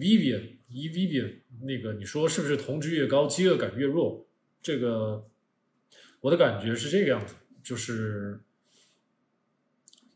[0.00, 4.26] Vivian 一 Vivian 那个你说是不是酮值越高饥饿感越弱？
[4.62, 5.28] 这个
[6.20, 8.40] 我的感觉是这个样子，就是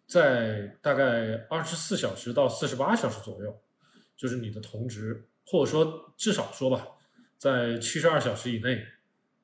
[0.07, 3.63] 在大概二十四小时到四十八小时左右，
[4.17, 6.87] 就是你的酮值，或者说至少说吧，
[7.37, 8.87] 在七十二小时以内，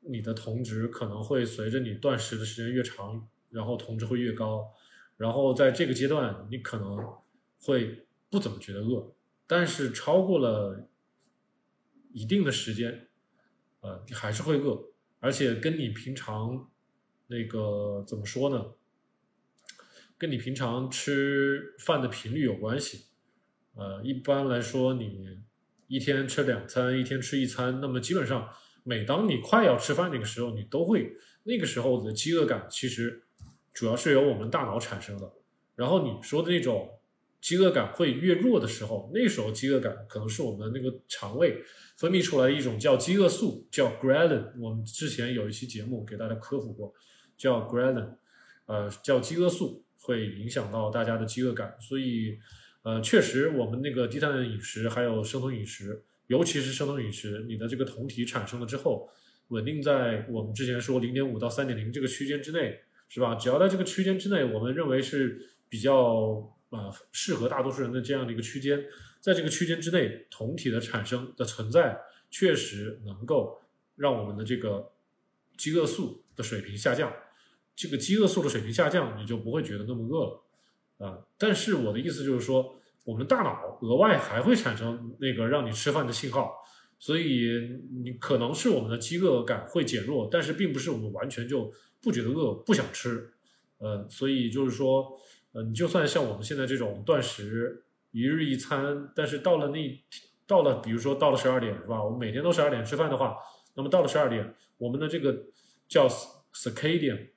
[0.00, 4.72] 你的酮值可能会随着你断食的时间越长，然后酮值会越高，
[5.16, 6.96] 然后在这个阶段你可能
[7.58, 9.12] 会不怎么觉得饿，
[9.50, 10.88] 但是超过了
[12.12, 13.08] 一定的时间，
[13.80, 14.80] 呃，你还是会饿，
[15.18, 16.70] 而且跟你平常
[17.26, 18.64] 那个怎么说呢？
[20.16, 23.06] 跟你平常吃饭的频率有关系。
[23.74, 25.40] 呃，一般来说，你
[25.88, 28.48] 一天吃两餐，一天吃一餐，那么基本上，
[28.84, 33.24] 每当你快要吃饭那个时候，你都会那个时候的饥饿感，其实
[33.72, 35.32] 主要是由我们大脑产生的。
[35.74, 36.99] 然后你说的那种
[37.40, 41.62] 饥饿感会越弱的时候，那时候饥饿感可能是我们那个肠胃
[41.96, 44.52] 分泌出来一种叫饥饿素，叫 ghrelin。
[44.58, 46.92] 我们之前有一期节目给大家科普过，
[47.36, 48.16] 叫 ghrelin，
[48.66, 49.84] 呃，叫饥饿素。
[50.02, 52.38] 会影响到大家的饥饿感，所以，
[52.82, 59.10] 呃，确实，我们那个低碳饮食还有生酮饮食，尤其是生酮饮食，你的这个酮体产生了之后，
[59.48, 63.34] 稳定在我们之前说零点五到三点零这个区间之内，是吧？
[63.34, 68.84] 只要在这个区间之内，我们认为是比较啊适合大多数人的这样的一个区间，
[69.20, 73.60] 在这个区间之内，酮体的产生的存在，确实能够
[73.96, 74.92] 让我们的这个
[75.56, 77.12] 饥饿素的水平下降。
[77.76, 81.18] 这个饥饿素的水平下降，你就不会觉得那么饿了，啊！
[81.38, 86.52] 但是我的意思就是说，我们大脑额外还会产生那个让你吃饭的信号，
[86.98, 93.32] 所以你可能是我们的饥饿感会减弱，但是并不是我们完全就不觉得饿、不想吃，
[93.78, 95.18] 呃，所以就是说，
[95.52, 100.04] 呃，你就算像我们现在这种断食一日一餐，但是到了那
[100.46, 102.02] 到了，比如说到了十二点是吧？
[102.02, 103.36] 我们每天都十二点吃饭的话，
[103.74, 105.46] 那么到了十二点，我们的这个
[105.88, 106.08] 叫
[106.52, 107.28] circadian。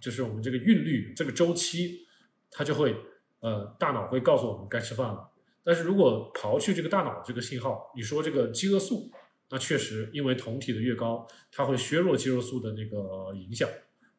[0.00, 2.06] 就是我们这个韵律这个周期，
[2.50, 2.94] 它就会
[3.40, 5.30] 呃，大脑会告诉我们该吃饭了。
[5.62, 9.10] 但是如果刨去这个大脑这个信号，你说这个饥饿素，
[9.48, 13.66] 那确实因为酮体的越高，它会削弱肌肉素的那个影响，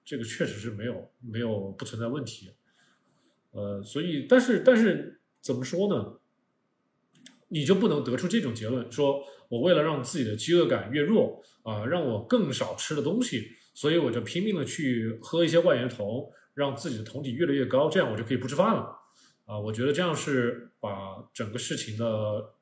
[0.03, 2.51] 这个确实是没有没有不存在问题。
[3.55, 6.19] 呃，所以但是但是怎么说呢？
[7.47, 13.55] 你就不能得出这种结论，说我为了让自己的饥饿感越弱啊，让我更少吃的东西。
[13.73, 18.97] 所以我就拼命的去喝一些外源酮，让自己的酮体越来越高，这样我就可以不吃饭了。
[19.45, 22.55] 啊，我觉得这样是把整个事情的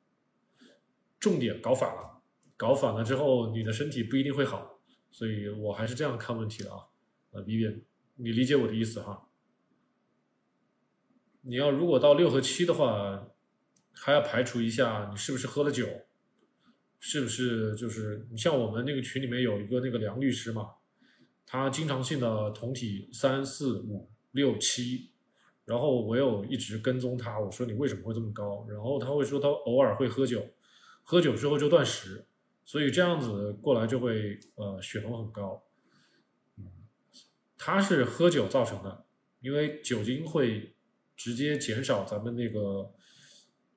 [1.20, 2.22] 重点搞反了，
[2.58, 4.80] 搞反了之后，你的身体不一定会好。
[5.12, 6.80] 所以我还是这样看问题的啊。
[7.32, 7.84] 呃李斌
[8.16, 9.28] 你理解我的意思哈？
[11.44, 13.28] 你要如果到六和七的话，
[13.94, 15.88] 还要排除一下你是不是喝了酒，
[17.00, 20.72] 是不是就是你像我们那个群里面有一个那个梁律师嘛。
[21.46, 25.12] 他经常性的酮体三四五六七，
[25.66, 28.66] 然后我有一直跟踪他，我说你为什么会这么高？
[28.68, 30.44] 然后他会说他偶尔会喝酒，
[31.04, 32.26] 喝酒之后就断食，
[32.66, 35.62] 所以这样子过来就会呃血酮很高。
[36.58, 36.66] 嗯，
[37.56, 39.06] 他是喝酒造成的，
[39.42, 40.74] 因为酒精会
[41.16, 42.92] 直接减少咱们那个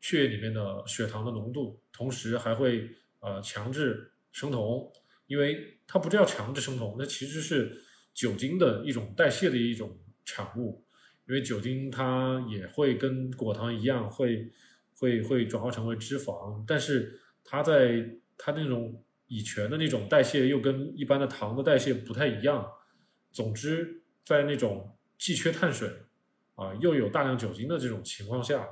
[0.01, 4.93] 血液里面的血糖的浓度，同时还会呃强制生酮。
[5.27, 7.83] 因为它不叫强制生酮，那其实是
[8.15, 10.85] 酒精的一种代谢的一种产物。
[11.27, 14.53] 因为酒精它也会跟果糖一样，会
[14.95, 18.09] 会会转化成为脂肪，但是它在
[18.39, 22.65] 它那种乙醛的那种代谢又跟一般的糖的代谢不太一样。
[23.33, 25.91] 总之，在那种既缺碳水
[26.57, 28.67] 啊又有大量酒精的这种情况下，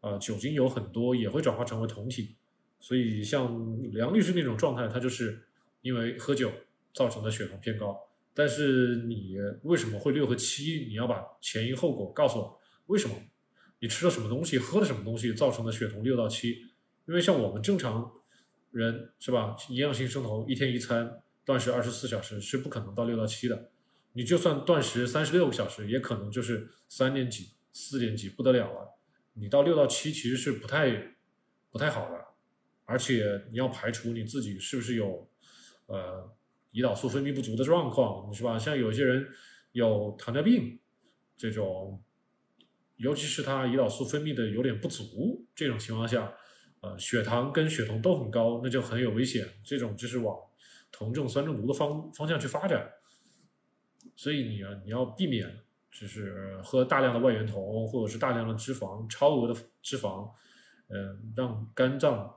[0.00, 2.36] 啊酒精有很多也会转化成为酮体。
[2.78, 5.42] 所以像梁律师那种状态，他就是。
[5.84, 6.50] 因为喝酒
[6.94, 7.94] 造成的血糖偏高，
[8.32, 10.86] 但是你为什么会六和七？
[10.88, 12.58] 你要把前因后果告诉我。
[12.86, 13.14] 为什么？
[13.80, 16.52] 你吃了什么东西，喝了什么东西造成的血酮六到七？
[17.04, 18.10] 因为像我们正常
[18.70, 23.68] 人是吧，营养性生酮一天一餐，断食二十四小时是不可能到六到七的。
[24.14, 28.98] 你就算断食三十六个小时，也可能就是三点几、四点几，不得了了。
[29.34, 31.14] 你到六到七其实是不太
[31.70, 32.24] 不太好的，
[32.86, 35.30] 而且你要排除你自己是不是有。
[35.86, 36.34] 呃，
[36.72, 38.58] 胰岛素分泌不足的状况是吧？
[38.58, 39.28] 像有些人
[39.72, 40.80] 有糖尿病
[41.36, 42.02] 这种，
[42.96, 46.32] 尤其是他胰岛素分泌的有点不足这种情况下，
[46.80, 49.46] 呃，血糖跟血酮都很高，那就很有危险。
[49.62, 50.34] 这种就是往
[50.90, 52.90] 酮症酸中毒的方方向去发展。
[54.16, 60.30] 所以你你要避免，就是喝大量的外源酮或者是大量的脂肪、超额的脂肪，
[60.88, 62.36] 嗯，让肝脏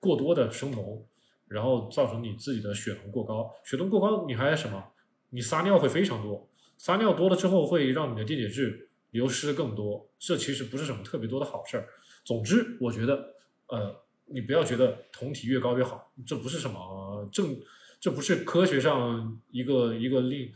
[0.00, 1.04] 过多的生酮，
[1.46, 3.52] 然后造成你自己的血酮过高。
[3.64, 4.92] 血酮过高，你还什么？
[5.30, 6.48] 你撒尿会非常多，
[6.78, 11.88] 撒尿多了之后会让你的电解质流失更多，这其实不是什么特别多的好事儿。
[12.24, 13.34] 总之，我觉得，
[13.66, 13.94] 呃，
[14.26, 17.58] 你不要觉得酮体越高越好，这不是什么正，
[18.00, 20.50] 这不是科学上一个一个令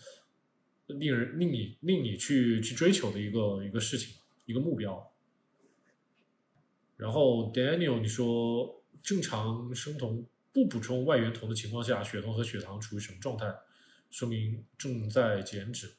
[0.98, 4.16] 令人令你令你去去追求的一个一个事情，
[4.46, 5.12] 一个目标。
[6.96, 13.52] 然后 Daniel，你说正常生酮不补充外源酮的情况下，血酮和血糖处于什么状态？
[14.10, 15.90] 说明正在减脂。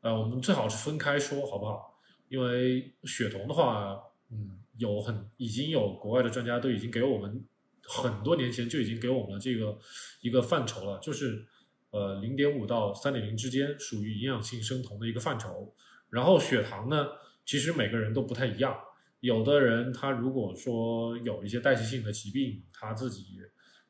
[0.00, 2.00] 呃，我们最好是分开说，好不好？
[2.28, 4.00] 因为血酮的话，
[4.30, 7.44] 嗯，有很已经有国外的专家都已经给我们
[7.82, 9.76] 很多年前就已经给我们了这个
[10.20, 11.44] 一个范畴了，就是
[11.90, 15.74] 呃零点五到三点零之间属于营养性生酮的一个范畴。
[16.10, 17.08] 然后血糖呢，
[17.44, 18.76] 其实每个人都不太一样。
[19.20, 23.38] 有的人他如果说有一些代谢性的疾病，他自己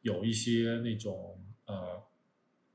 [0.00, 2.03] 有一些那种呃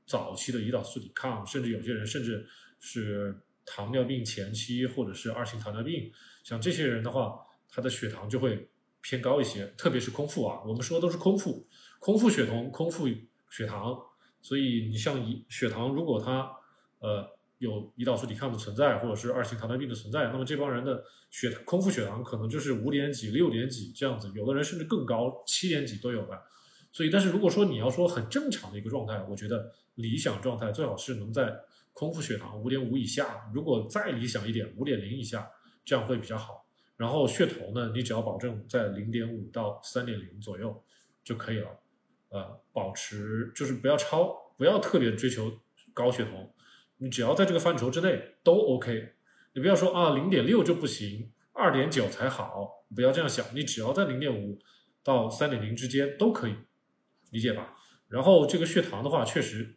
[0.06, 2.46] 早期的胰岛素抵抗，甚至有些人甚至
[2.78, 6.12] 是糖尿病前期或者是二型糖尿病，
[6.42, 7.38] 像这些人的话，
[7.68, 11.66] 他的血糖就会偏高一些，特别是空腹啊，我们说都是空腹，
[11.98, 13.08] 空腹血酮、空腹
[13.50, 13.98] 血糖，
[14.44, 16.48] 所以你像胰血糖如果它
[17.00, 17.34] 呃。
[17.58, 26.42] 有胰岛素抵抗的存在，或者是二型糖尿病的存在，那么这帮人的血空腹血糖可能就是五点几、六点几这样子，有的人甚至更高，七点几都有的。
[26.92, 31.58] 所以，但是如果说你要说很正常的一个状态，我觉得理想状态最好是能在
[31.94, 35.48] 空腹血糖五点五以下，如果再理想一点，五点零以下，
[35.86, 36.66] 这样会比较好。
[36.98, 40.84] 然后血酮呢，你只要保证在零点五到三点零左右
[41.22, 41.68] 就可以了。
[42.34, 45.60] 呃，保持就是不要超，不要特别追求
[45.92, 46.52] 高血酮。
[46.96, 49.12] 你只要在这个范畴之内都 OK，
[49.52, 53.46] 你不要说啊零点六就不行，二点九才好，不要这样想。
[53.54, 54.58] 你只要在零点五
[55.04, 56.56] 到三点零之间都可以，
[57.30, 57.76] 理解吧？
[58.08, 59.76] 然后这个血糖的话，确实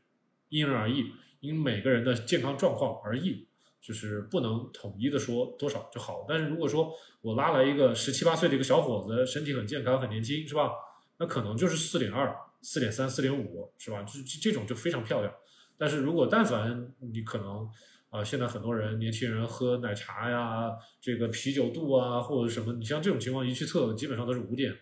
[0.50, 1.12] 因人而异，
[1.42, 3.48] 因每个人的健康状况而异，
[3.80, 6.25] 就是不能统一的说多少就好。
[6.27, 10.71] 但是如果说我拉来一个十七八岁的一个小伙子，身体很健康很年轻，是吧？
[11.19, 14.04] 那可能就是四点二、四点三、四点五，是吧？
[14.04, 15.33] 就这种就非常漂亮。
[15.77, 17.69] 但是如果但凡你可能
[18.09, 24.75] 啊，现在很多人年轻人喝奶茶呀，这个啤酒肚啊或者什么，你像这种情况一去测，基本上都是五点、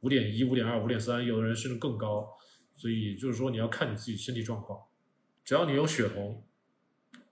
[0.00, 2.28] 五点一、五点二、五点三，有的人甚至更高。
[2.74, 4.80] 所以就是说你要看你自己身体状况，
[5.44, 6.42] 只要你有血酮，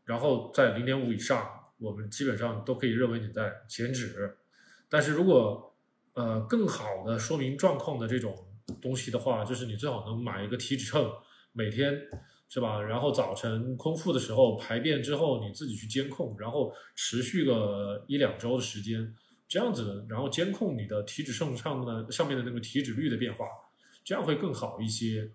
[0.04, 1.48] 然后在零点五以上，
[1.78, 4.38] 我们基本上都可以认为你在减脂。
[4.88, 5.76] 但是如果
[6.14, 8.36] 呃更好的说明状况的这种
[8.80, 11.10] 东西的话，就是你最好能买一个体脂秤，
[11.52, 12.00] 每天。
[12.52, 12.82] 是吧？
[12.82, 19.14] 然后早晨空腹的时候排便之后，你自己去监控，然后持续个一两周的时间，
[19.46, 23.46] 这样子，然后监控你的体脂秤上的上面的那个体脂率的变化，
[24.02, 25.30] 这样会更好一些。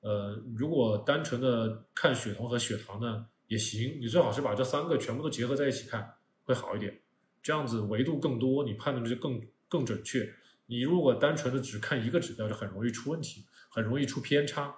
[0.00, 7.00] 呃，如果单纯的看血酮和血糖呢，也行，你最好是把这三个全部都结合在一起看，会好一点。
[7.40, 10.28] 这样子维度更多，你判断就更更准确。
[10.66, 14.74] 你如果单纯的只看一个指标，就很容易出问题，很容易出偏差。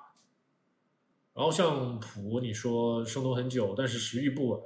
[1.35, 4.61] 然后像普，你说生酮很久，但是食欲不稳，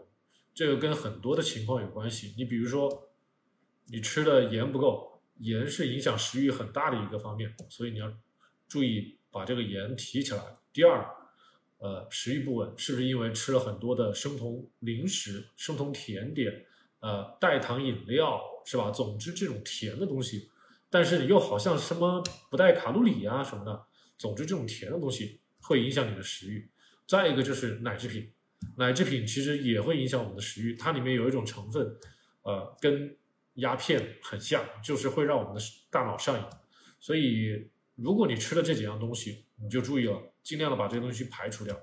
[0.54, 2.34] 这个跟很多的情况有关系。
[2.36, 3.10] 你比如说，
[3.86, 8.10] 你吃的盐不够，盐是影响食欲很大的一个方面，所以你要
[8.66, 10.42] 注意把这个盐提起来。
[10.72, 11.06] 第二，
[11.76, 16.64] 呃，食欲不稳是不是因为吃了很多的生酮零食、生酮甜点、
[17.00, 18.90] 呃代糖饮料，是吧？
[18.90, 20.48] 总之这种甜的东西，
[20.92, 25.40] 但是你又好像什么不带卡路里啊什么的，总之这种甜的东西。
[25.64, 26.68] 会影响你的食欲，
[27.06, 28.32] 再一个就是奶制品，
[28.78, 31.86] 奶制品其实也会影响我们的食欲，它里面有一种成分，
[32.42, 33.16] 呃，跟
[33.54, 36.44] 鸦片很像，就是会让我们的大脑上瘾。
[36.98, 41.80] 所以，如果你吃了这几样东西，你就注意了，尽量的把这些东西排除掉，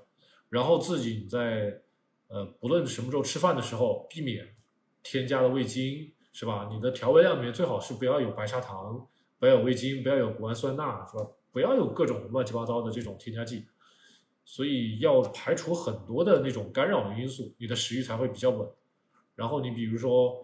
[0.50, 1.80] 然后自己你在
[2.28, 4.56] 呃，不论什么时候吃饭的时候，避免
[5.02, 6.68] 添加的味精，是吧？
[6.70, 9.06] 你的调味料里面最好是不要有白砂糖，
[9.38, 11.26] 不要有味精，不要有谷氨酸钠，是吧？
[11.52, 13.66] 不要有各种乱七八糟的这种添加剂，
[14.44, 18.68] 所以要排除很多的那种干扰的因素，你的食欲才会比较稳。
[19.34, 20.40] 然后你比如说，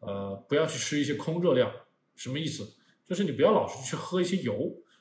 [0.00, 1.72] 呃，不要去吃一些空热量，
[2.14, 2.74] 什么意思？
[3.06, 4.54] 就是你不要老是去喝一些油，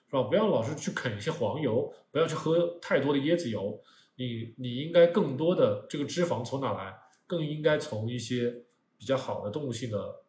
[0.08, 0.24] 是吧？
[0.24, 3.81] 不要老是去啃一些黄油，不要去喝太多的椰子油。
[4.15, 6.98] 你你应该更多的这个脂肪从哪来？
[7.27, 8.63] 更应该从一些
[8.98, 10.22] 比较好的动物性的。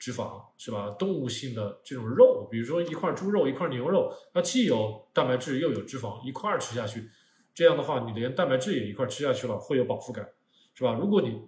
[0.00, 0.88] 脂肪是吧？
[0.98, 7.10] 动物性的这种肉，比如说一块猪肉、一块牛肉，它既有蛋白质又有脂肪，一块吃下去，
[7.54, 10.26] 这样的话，你连蛋白质也一块吃下去了，会有饱腹感，
[10.74, 10.94] 是吧？
[10.94, 11.42] 如果你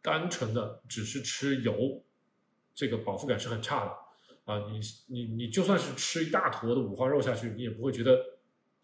[0.00, 2.02] 单纯的只是吃油，
[2.74, 3.92] 这个饱腹感是很差的。
[4.44, 8.18] 啊，你你你就算是吃一大坨的五花肉下去，你也不会觉得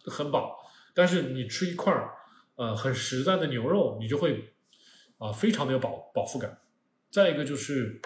[0.05, 0.57] 很饱。
[0.95, 2.15] 但是你吃一块儿
[2.57, 4.53] 呃很实在的牛肉，你就会
[5.17, 6.61] 啊非常的有饱饱腹感。
[7.11, 8.01] 再一个就是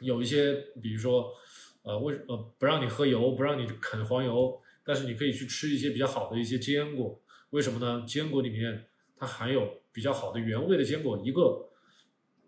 [0.00, 1.32] 有一些，比如说
[1.82, 7.20] 呃为呃不让你喝油，不让你啃黄油，但是你可以去吃一些比较好的一些坚果。
[7.50, 8.04] 为什么呢？
[8.06, 11.68] 坚果里面它含有比较好的原味的坚果，一个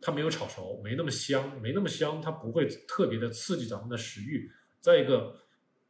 [0.00, 4.50] 它没有炒熟，没那么香，没那么香，它不会特别的刺激咱们的食欲。
[4.80, 5.36] 再一个，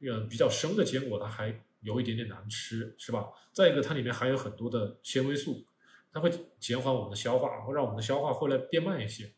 [0.00, 3.28] 呃，比较生的坚果它还有一点点难吃，是吧？
[3.52, 5.64] 再一个，它里面含有很多的纤维素，
[6.12, 9.30] 它会减缓我们的消化，会让我们的消化会来变慢一些，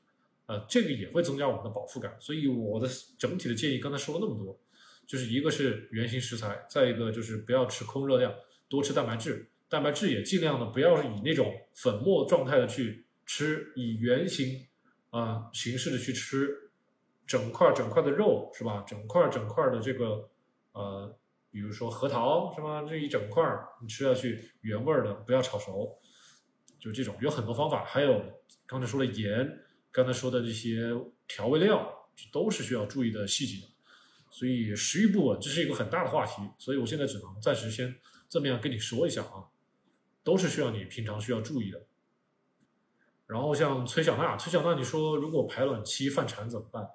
[0.46, 2.14] 呃，这个也会增加我们的饱腹感。
[2.18, 4.60] 所以我的整体的建议，刚才说了那么多，
[5.06, 8.34] 就是一个是原型食材，再一个就是不要吃空热量，
[8.68, 9.50] 多吃蛋白质。
[9.68, 14.66] 蛋白质也尽量的不要以那种粉末状态的去吃，以圆形
[15.10, 16.70] 啊形式的去吃
[17.26, 18.84] 整块整块的肉是吧？
[18.86, 20.28] 整块整块的这个
[20.72, 21.18] 呃，
[21.50, 22.82] 比如说核桃是吧？
[22.82, 23.42] 这一整块
[23.80, 25.98] 你吃下去原味的，不要炒熟，
[26.78, 27.84] 就这种有很多方法。
[27.84, 28.22] 还有
[28.66, 29.58] 刚才说的盐，
[29.94, 30.90] 刚才说的这些
[31.28, 33.64] 调味料，都是需要注意的细节。
[34.28, 37.94] 所以食欲不稳这是一个很大的话题，所以我现在只能暂时先
[38.28, 39.46] 这么样跟你说一下啊。
[40.24, 41.86] 都是需要你平常需要注意的。
[43.26, 46.88] 然后像崔小娜，崔小娜，你说如果排卵期犯馋怎么办？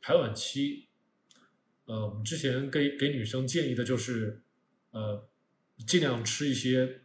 [0.00, 0.88] 排卵期，
[1.84, 4.42] 呃，我们之前给给女生建议的就是，
[4.92, 5.28] 呃，
[5.86, 7.02] 尽量吃一些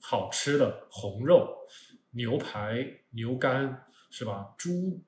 [0.00, 1.66] 好吃的红肉，
[2.12, 4.54] 牛排、牛肝是吧？
[4.56, 5.02] 猪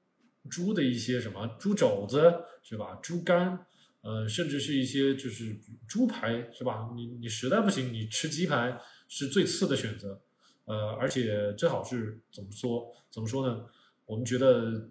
[0.50, 2.18] 猪的一些什么猪肘子
[2.60, 2.98] 是吧？
[3.00, 3.64] 猪肝，
[4.00, 6.90] 呃，甚至是一些就是猪排是吧？
[6.96, 8.80] 你你实在不行，你吃鸡排。
[9.08, 10.20] 是最次的选择，
[10.64, 12.92] 呃，而且最好是怎么说？
[13.08, 13.64] 怎么说呢？
[14.04, 14.90] 我们觉得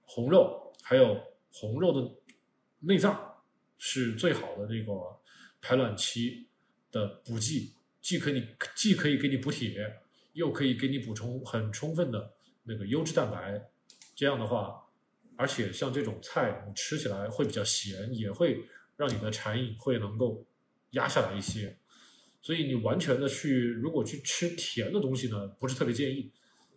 [0.00, 2.10] 红肉还有红肉的
[2.78, 3.44] 内脏
[3.76, 4.92] 是最好的那个
[5.60, 6.48] 排卵期
[6.90, 10.00] 的补剂，既可以既可以给你补铁，
[10.32, 12.32] 又可以给你补充很充分的
[12.70, 13.60] 那个优质蛋白。
[14.14, 14.82] 这样的话，
[15.36, 18.62] 而且像这种菜，你吃起来会比较咸，也会
[18.96, 20.46] 让你的馋瘾会能够
[20.90, 21.78] 压下来一些。
[22.42, 26.30] 所以你完全的去，如果去吃甜的东西呢，不是特别建议。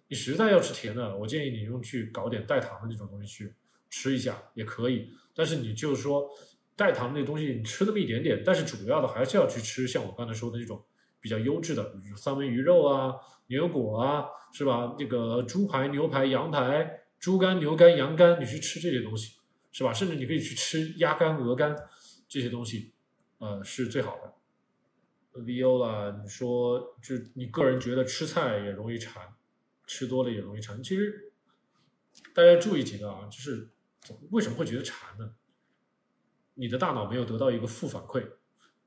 [0.07, 3.53] 你实在要吃甜的，我建议你用去搞点代糖的那种东西去
[3.89, 5.09] 吃一下也可以。
[5.35, 6.29] 但是你就是说
[6.75, 10.81] 代糖那东西，你吃那么一点点，但是主要的还是要去吃像我刚才说的那种
[11.19, 13.15] 比较优质的比如三文鱼肉啊、
[13.47, 14.95] 牛油果啊，是吧？
[14.97, 19.37] 那个猪排、牛排、羊排、猪肝、牛肝、羊肝，你去吃这些东西，
[19.71, 19.93] 是吧？
[19.93, 21.75] 甚至你可以去吃鸭肝、鹅肝
[22.27, 22.93] 这些东西，
[23.39, 24.33] 呃，是最好的。
[25.41, 29.33] Viola，你说就你个人觉得吃菜也容易馋，
[29.87, 30.81] 吃多了也容易馋。
[30.83, 31.31] 其实
[32.33, 33.69] 大家注意几个啊，就是
[34.29, 35.33] 为什么会觉得馋呢？
[36.53, 38.23] 你的大脑没有得到一个负反馈。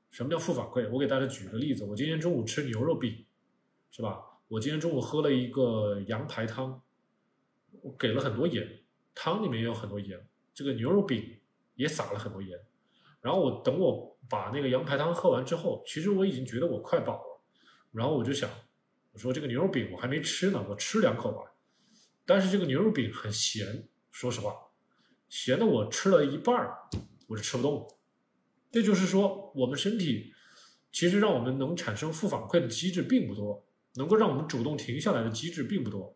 [0.09, 0.89] 什么叫负反馈？
[0.89, 3.25] 我给大家举个例子，我今天中午吃牛肉饼，
[3.91, 4.21] 是吧？
[4.49, 6.81] 我今天中午喝了一个羊排汤，
[7.81, 8.79] 我给了很多盐，
[9.13, 11.37] 汤里面也有很多盐，这个牛肉饼
[11.75, 12.57] 也撒了很多盐。
[13.19, 17.41] 然后我等我把那个羊排汤喝完之后，其实我已经觉得我快饱了。
[17.91, 18.49] 然后我就想，
[19.11, 21.51] 我说这个牛肉饼我还没吃呢，我吃两口吧。
[22.25, 24.55] 但是这个牛肉饼很咸，说实话，
[25.27, 26.87] 咸的我吃了一半儿，
[27.27, 27.87] 我就吃不动了。
[28.71, 30.33] 这就是说，我们身体
[30.89, 33.66] 其实让我们能产生负反馈的机制并不多，
[33.97, 36.15] 能够让我们主动停下来的机制并不多。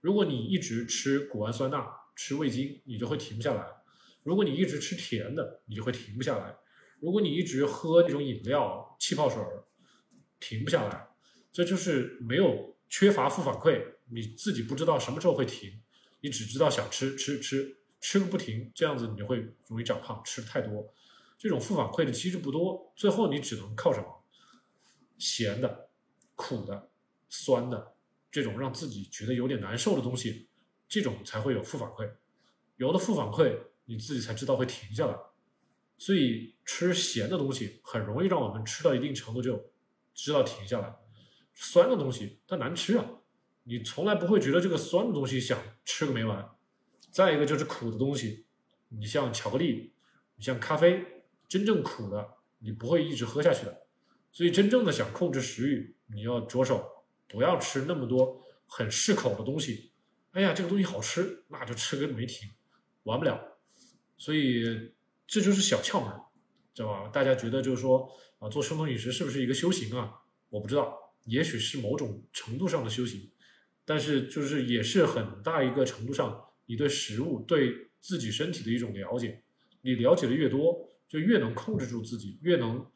[0.00, 3.66] 如果你一直吃谷氨酸钠、吃味精，你就会停不下来。
[4.22, 6.54] 如果你一直吃甜的，你就会停不下来；
[7.00, 9.42] 如果你一直喝那种饮料、气泡水，
[10.38, 11.08] 停不下来。
[11.52, 15.80] 这就是没有缺乏负反馈，你自己不知道什么时候会停，
[16.20, 20.22] 你只知道想吃吃吃吃个不停，这样子你就会容易长胖。
[20.24, 20.92] 吃的太多，
[21.38, 24.24] 这种负反馈的机制不多，最后你只能靠什么？
[25.18, 25.90] 咸的、
[26.34, 26.89] 苦的、
[27.30, 27.94] 酸的
[28.30, 30.50] 这种让自己觉得有点难受的东西，
[30.86, 32.10] 这种才会有负反馈。
[32.76, 33.58] 有了负反馈。
[33.86, 35.18] 你自己才知道会停下来，
[35.98, 39.72] 所以吃咸的东西很容易让我们吃到一定程度就
[40.14, 40.94] 知道停下来。
[41.54, 43.04] 酸的东西它难吃啊，
[43.64, 46.48] 你从来不会觉得这个酸的东西想吃个没完。
[47.10, 48.46] 再一个就是苦的东西，
[48.90, 49.92] 你像巧克力，
[50.36, 53.88] 你像咖啡，真正苦的你不会一直喝下去的。
[54.30, 56.99] 所以真正的想控制食欲，你要着手
[57.30, 59.92] 不要吃那么多很适口的东西。
[60.32, 62.48] 哎呀，这个东西好吃，那就吃个没停，
[63.04, 63.58] 完不了。
[64.18, 64.92] 所以
[65.26, 66.12] 这就是小窍门，
[66.74, 67.08] 知道吧？
[67.08, 68.08] 大家觉得就是说
[68.38, 70.12] 啊，做生酮饮食是不是一个修行啊？
[70.50, 73.30] 我不知道，也许是某种程度上的修行，
[73.84, 79.42] 但是就是也是很大一个程度上，你对食物、对自己身体的一种了解，
[79.82, 82.86] 你了解的越多，就越能控制住自己，越能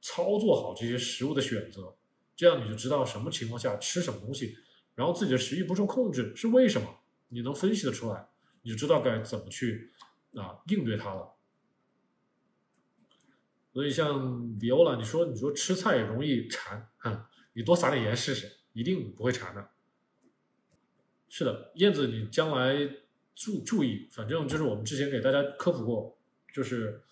[0.00, 1.97] 操作好这些食物的选择。
[2.38, 4.56] 这样你就知道什么情况下吃什么东西，
[4.94, 8.28] 然后自己的食欲不受控制是为什么，你能分析的出来，
[8.62, 9.92] 你就知道该怎么去
[10.34, 11.34] 啊应对它了。
[13.72, 19.70] 所以像 Viola，你说你说吃菜容易馋，哈，你多撒点盐试试，一定不会馋的。
[21.28, 22.88] 是的，燕子，你将来
[23.34, 26.16] 注注意，反正就是我们之前给大家科普过，
[26.54, 27.02] 就是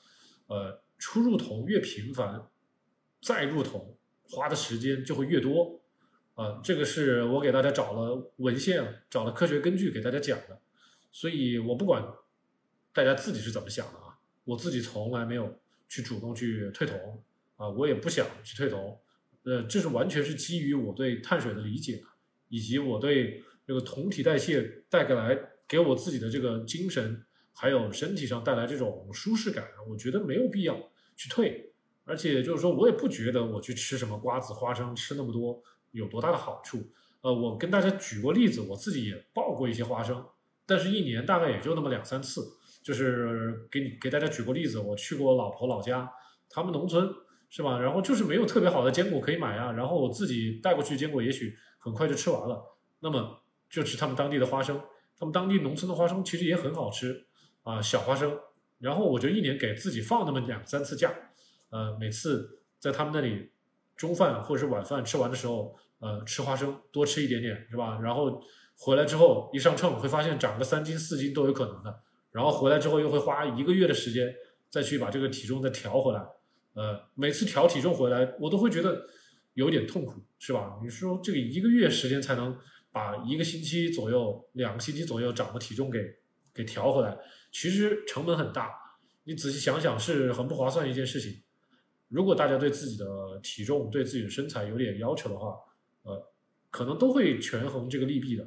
[0.47, 2.49] 呃出入桶越频繁，
[3.21, 3.96] 再入桶
[4.30, 5.80] 花的时间就会越多，
[6.35, 10.61] 啊，这个是我给大家找了文献，找了科学根据给大家讲的，
[11.11, 12.04] 所以我不管
[12.92, 17.23] 大家自己是怎么想的啊，我自己从来没有去主动去退酮
[17.56, 18.99] 啊，我也不想去退酮，
[19.45, 22.02] 呃，这是完全是基于我对碳水的理解，
[22.49, 23.42] 以及我对。
[23.68, 31.73] 这个酮体代谢带给来给我自己的这个精神还有身体上带来这种舒适感，我觉得没有必要去退，
[32.06, 35.60] 而且就是说我也不觉得我去吃什么瓜子、花生吃那么多
[35.90, 36.82] 有多大的好处。
[37.20, 40.25] 呃，我跟大家举过例子，我自己也爆过一些花生，
[40.64, 42.40] 但是一年大概也就那么两三次。
[42.82, 46.08] 就是给你给大家举过例子，我去过我老婆老家，
[46.48, 47.12] 他们农村
[47.50, 47.80] 是吧？
[47.80, 52.62] 然后就是没有特别好的坚果可以买啊，然后我自己带过去坚果，也许很快就吃完了。
[53.00, 54.80] 那么就吃他们当地的花生，
[55.18, 57.26] 他们当地农村的花生其实也很好吃
[57.64, 58.38] 啊，小花生。
[58.78, 61.12] 然后我就一年给自己放那么两三次假，
[61.70, 63.50] 呃，每次在他们那里
[63.96, 67.99] 中饭或者是晚饭吃完的时候，呃，吃花生多吃一点点是吧？
[68.02, 68.42] 然后
[68.76, 72.02] 回来之后一上秤会发现长个三斤四斤都有可能的。
[72.32, 74.35] 然后回来之后又会花一个月的时间
[74.68, 76.20] 再去把这个体重再调回来，
[76.75, 79.06] 呃，每次调体重回来我都会觉得
[79.54, 80.78] 有点痛苦是吧？
[80.82, 82.56] 你说这个一个月时间才能。
[82.92, 86.00] 把一个星期左右、两个星期左右长的体重给
[86.54, 87.14] 给调回来，
[87.52, 88.70] 其实成本很大。
[89.25, 91.43] 你仔细想想，是很不划算一件事情。
[92.08, 95.56] 如果大家对自己的体重、对自己的身材有点要求的话，
[96.02, 96.30] 呃，
[96.71, 98.47] 可能都会权衡这个利弊的。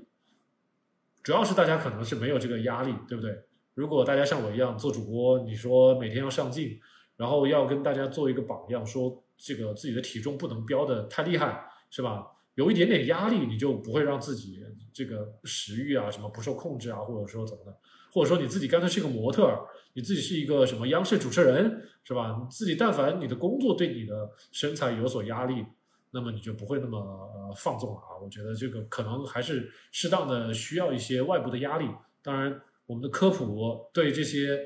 [1.21, 3.43] 主要是大家可能是没有这个压力，对不对？
[3.73, 6.79] 如果大家像我一样做主播，你说每天要上镜，
[7.17, 12.25] 然后要跟大家做一个榜样，说这个自己的体重不能飙的太厉害，是吧？
[12.55, 14.61] 有一点点压力，你就不会让自己
[14.93, 17.77] 这个食欲啊什么不受控制啊，或者说怎么的，
[18.11, 22.37] 或者说你自己干脆是个模特，你自己是一个什么央视主持人，是吧？
[22.39, 25.65] 你自己但凡你的工作对你的身材有所压力，
[26.11, 28.17] 那么你就不会那么呃放纵了啊。
[28.21, 31.87] 我觉得这个可能还是适当的需要一些外部的压力。
[32.21, 34.65] 当然，我们的科普对这些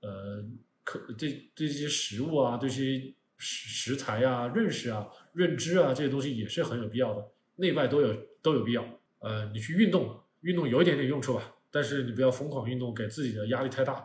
[0.00, 0.44] 呃
[0.84, 5.08] 科对对这些食物啊，对这些食食材啊，认识啊。
[5.34, 7.24] 认知啊，这些东西也是很有必要的，
[7.56, 8.12] 内外都有
[8.42, 8.84] 都有必要。
[9.20, 14.04] 呃，你去运动，运动有一点点用处吧，但是你不要疯狂运动，给自己的压力太大，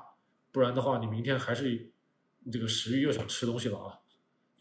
[0.52, 1.92] 不然的话，你明天还是
[2.52, 3.98] 这个食欲又想吃东西了啊！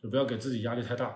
[0.02, 1.14] 就不要给自己压力太大，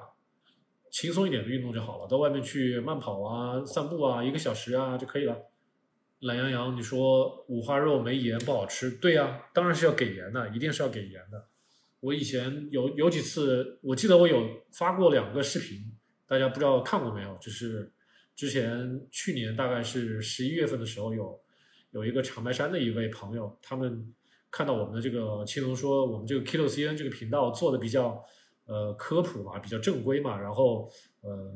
[0.90, 5.38] 轻松一点的运动就好了，到外面去慢跑啊、散步啊，一个小时啊就可以了。
[6.18, 8.90] 懒羊羊，你说五花肉没盐不好吃？
[8.90, 11.48] 对呀，当然是要给盐的，一定是要给盐的。
[12.00, 17.38] 我以前有有几次，我记得我有发过两个视频，大家不知道看过没有？
[17.38, 17.90] 就是
[18.34, 21.40] 之前去年大概是十一月份的时候，有
[21.96, 24.14] 有一个长白山的一位朋友，他们
[24.50, 28.22] 看到我们的这个青龙说我们这个 Kilo C N 这个频道做的比较
[28.66, 30.90] 呃科普嘛，比较正规嘛，然后
[31.22, 31.54] 呃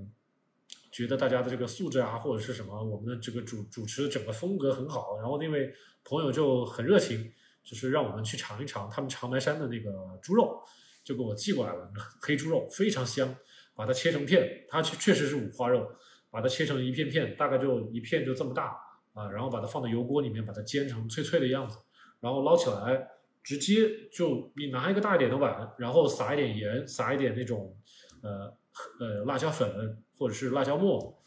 [0.91, 5.71] 觉得大家的这个素质啊或者是什么，我们的这个主主持的整个风格很好，然后那位
[6.03, 7.31] 朋友就很热情。
[7.63, 10.59] 就是让我们去尝一尝他们长白山的那个猪肉，
[11.05, 13.37] 就给我寄过来了，黑猪肉非常香，
[13.75, 15.87] 把它切成片，它确确实是五花肉，
[16.31, 18.75] 把它切成一片片，大概就一片就这么大
[19.13, 21.79] 啊，然后把它放到油锅里面，把它煎成脆脆的样子，
[22.21, 23.09] 然后捞起来，
[23.43, 27.77] 直接就你拿一个大一点的碗，然后撒一点盐，撒一点那种
[28.23, 28.53] 呃
[28.99, 31.23] 呃辣椒粉或者是辣椒末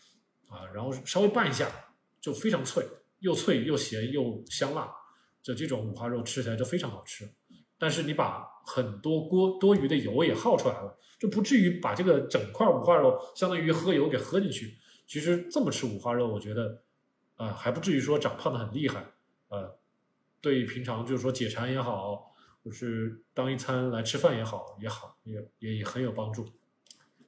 [0.48, 1.70] 啊，然后稍微拌一下，
[2.22, 2.86] 就非常脆，
[3.20, 4.92] 又脆又咸又香辣。
[5.42, 7.30] 就这种五花肉吃起来就非常好吃，
[7.78, 14.78] 但是你把很多锅多余的油也耗出来了，就不至于把这个整块五花肉相当于喝油给喝进去。
[15.06, 16.82] 其实这么吃五花肉，我觉得，
[17.36, 19.06] 啊，还不至于说长胖的很厉害，
[19.50, 19.78] 呃，
[20.40, 26.46] 对平常就是说解馋也好，就是当一餐来吃饭也好，也好，也也也很有帮助，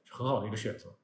[0.08, 0.94] 很好的一个选择。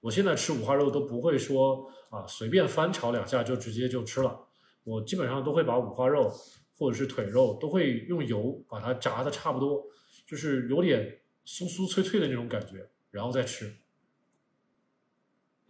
[0.00, 4.46] 我现在吃五花肉都不会说啊，随便翻炒两下就直接就吃了。
[4.84, 6.32] 我基本上都会把五花肉
[6.78, 9.84] 或者是腿肉都会用油把它炸的差不多，
[10.24, 13.74] 就是有点酥酥脆脆的那种感觉，然后再吃。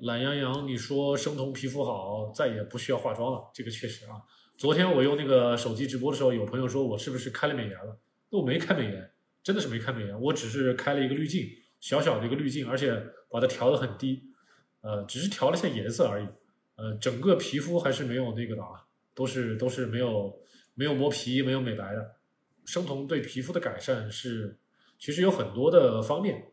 [0.00, 4.20] 懒洋洋，你说生酮皮肤好，再也不需要化妆了，这个确实啊。
[4.54, 7.98] 昨天我用那个手机直播的时候，有朋友说我是不是开了美颜了？
[8.30, 9.10] 那我没开美颜，
[9.42, 11.48] 真的是没开美颜，我只是开了一个滤镜，
[11.80, 12.94] 小小的一个滤镜，而且
[13.30, 14.22] 把它调的很低，
[14.82, 16.26] 呃，只是调了下颜色而已，
[16.76, 20.38] 呃，整个皮肤还是没有那个的啊，都是都是没有
[20.74, 22.16] 没有磨皮，没有美白的。
[22.66, 24.58] 生酮对皮肤的改善是
[24.98, 26.52] 其实有很多的方面，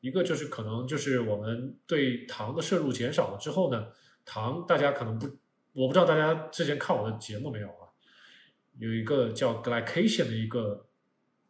[0.00, 3.88] 一个就是可能就是我们对糖的摄入减少了之后呢，
[4.24, 5.26] 糖大家可能不，
[5.72, 7.88] 我不知道大家之前看我的节目没有啊？
[8.78, 10.86] 有一个叫 glycation 的一个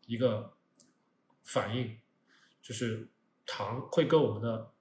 [0.06, 0.54] 一个
[1.44, 1.98] 反应，
[2.62, 3.08] 就是
[3.44, 4.72] 糖会跟我们的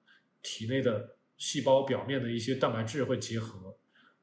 [0.42, 3.78] 体内的细胞表面的一些蛋白质会结合，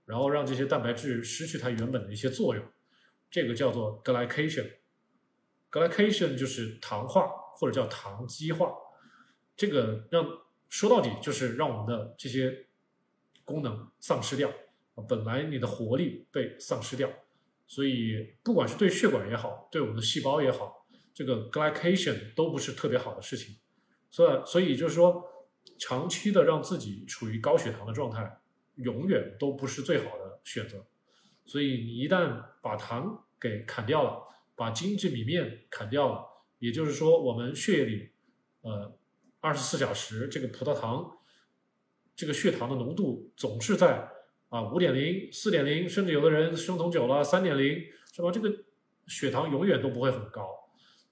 [0.07, 2.65] 然后让这些蛋白质失去它原本的一些作用，
[3.31, 4.71] 这个叫做 glycation。
[5.71, 7.27] glycation 就是糖化
[7.57, 8.73] 或者叫糖基化，
[9.57, 10.27] 这个让
[10.69, 12.67] 说到底就是让我们的这些
[13.45, 14.51] 功能丧失掉，
[15.09, 17.11] 本来你的活力被丧失掉。
[17.67, 23.57] 所以，不管是对血管也好，对我们的细胞也好，这个 glycation 都不是特别好的事情。
[24.11, 25.25] 所以，所以就是说，
[25.79, 28.38] 长期的让自己处于高血糖的状态，
[28.77, 30.85] 永远都不是最好的选择。
[31.47, 34.23] 所以，你一旦把糖给砍掉了，
[34.55, 36.27] 把精制米面砍掉了，
[36.59, 38.11] 也就是说，我们血液里，
[38.61, 38.95] 呃，
[39.45, 41.19] 二十四小时这个葡萄糖，
[42.17, 44.11] 这个血糖的浓度总是在。
[44.51, 47.77] 啊，五点零、四点零，甚至有的人生酮久了，三点零，
[48.13, 48.31] 是吧？
[48.31, 48.49] 这个
[49.09, 50.49] 血糖永远都不会很高。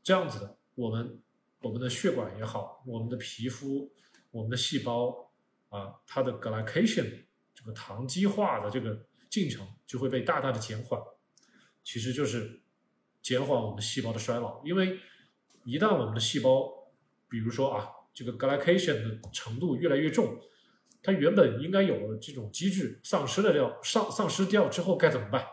[0.01, 1.21] 这样子的，我们
[1.61, 3.93] 我们的血管也好，我们的皮肤、
[4.31, 5.33] 我们的细胞
[5.71, 11.01] 啊，它的 glycation 这个糖基化的这个进程就会被大大的减缓。
[11.83, 12.63] 其实就是
[13.21, 15.01] 减缓我们细胞的衰老，因为
[15.65, 16.93] 一旦我们的细胞，
[17.29, 20.39] 比如说啊，这个 glycation 的程度越来越重。
[21.03, 25.45] 它原本应该有的这种机制丧失了掉，丧丧失掉之后该怎么办？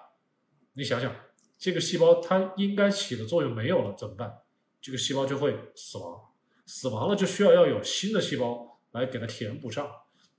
[0.74, 1.13] 你想想，
[1.58, 4.32] 这个细胞它应该起的作用没有了怎么办？
[4.80, 6.22] 这个细胞就会死亡，
[6.65, 9.89] 死亡了就需要要有新的细胞来给它填补上。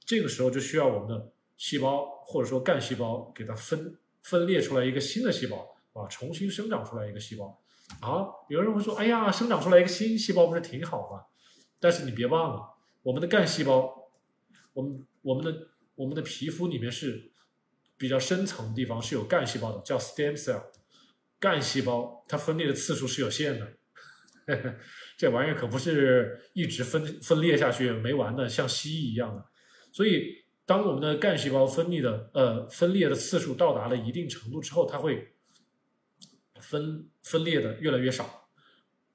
[0.05, 7.61] 这个时候就需要我们的细胞或者说干细胞给它分分裂出来一个新的细胞啊，重新生长出来一个细胞。
[8.01, 11.25] 啊，有人会说，哎呀，生长出来一个新细胞不是挺好吗？
[11.81, 13.99] 但是你别忘了，我们的干细胞。
[14.73, 17.33] 我们我们的我们的皮肤里面是
[17.97, 20.63] 比较深层的地方是有干细胞的，叫 stem cell。
[21.41, 23.73] 干细胞它分裂的次数是有限的，
[25.19, 29.45] 这玩意儿可不是一直分分裂下去没完的，像蜥蜴一样的。
[29.91, 35.33] 所以，当我们的干细胞分泌的呃分裂的次数到达了一定程度之后，它会
[36.61, 38.49] 分分裂的越来越少。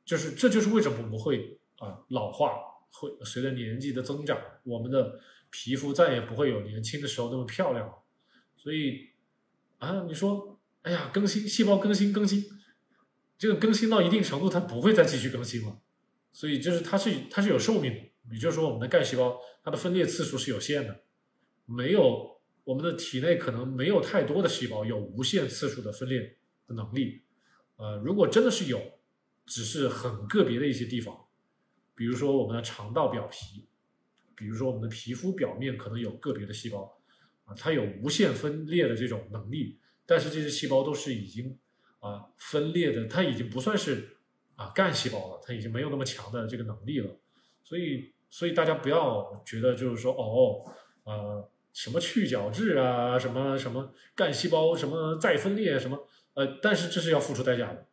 [0.04, 2.52] 就是这就是为什么我们会啊老化，
[2.92, 5.20] 会随着年纪的增长，我们的。
[5.52, 7.94] 皮肤再也不会有年轻的时候那么漂亮了，
[8.58, 9.12] 所以
[9.78, 12.44] 啊，你说，哎呀，更新细胞更新更新，
[13.38, 15.80] 这个更新到一定程度，它不会再继续更新了，
[16.34, 18.00] 所以就是它是它是有寿命的，
[18.34, 21.04] 也就是说，我们的干细胞它的分裂次数是有限的，
[21.66, 26.36] 没有我们的体内可能没有太多的细胞有无限次数的分裂
[26.68, 27.22] 的能力，
[27.78, 29.00] 呃，如果真的是有，
[29.46, 31.25] 只是很个别的一些地方，
[31.96, 33.68] 比如说我们的肠道表皮。
[34.38, 37.00] 比如说，我们的皮肤表面可能有个别的细胞，
[37.46, 41.58] 啊，它有无限分裂的这种能力，但是这些细胞都是已经
[42.02, 44.18] 啊分裂的，它已经不算是
[44.58, 47.18] 啊干细胞了，它已经没有那么强的这个能力了。
[47.64, 50.70] 所以，所以大家不要觉得就是说哦，
[51.06, 57.88] 呃，什么去角质啊，什么什么干细胞什么再分裂什么，呃，但是这是要付出代价的。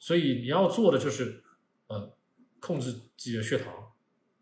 [0.00, 1.44] 所以你要做的就是
[1.86, 2.17] 呃
[2.60, 3.72] 控制自己的血糖。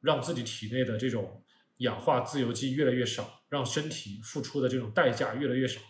[0.03, 1.43] 让自己体内的这种
[1.79, 5.81] 氧化自由基越来越少，让身体付出的这种代价越来越少，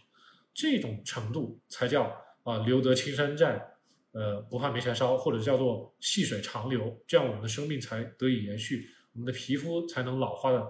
[0.54, 3.74] 这种程度才叫啊留得青山在，
[4.12, 10.66] 呃不怕没柴烧，或者叫做细水长流，这样我们的生命才得以延续，我们的皮肤才能老化的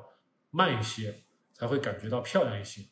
[0.50, 2.82] 慢一些，才会感觉到漂亮一些。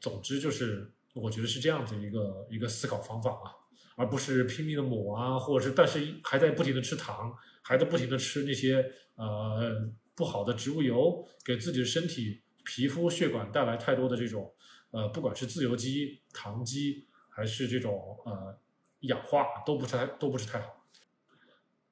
[0.00, 3.52] 总之就是，我觉得是这样子一个一个思考方法啊，
[3.96, 7.36] 而不是拼命的抹啊，或者是但是还在不停的吃糖。
[7.62, 14.52] 还在不停的吃那些呃不好的植物油，给自己的身体、皮肤、血管带来太多的这种
[14.90, 18.58] 呃，不管是自由基、糖基，还是这种呃
[19.00, 20.86] 氧化，都不是太都不是太好。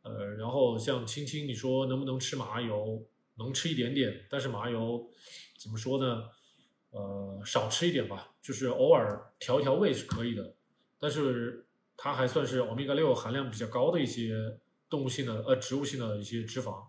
[0.02, 3.06] 呃，然后像青青，你说能不能吃麻油？
[3.36, 5.08] 能吃一点点，但是麻油
[5.56, 6.24] 怎么说呢？
[6.90, 10.54] 呃，少吃一点吧，就是偶尔调一调味是可以的。
[10.98, 14.58] 但是它还算是欧米伽六含量比较高的一些。
[14.88, 16.86] 动物性的呃植物性的一些脂肪，